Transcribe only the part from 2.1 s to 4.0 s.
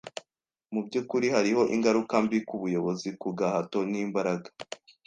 mbi kubuyobozi ku gahato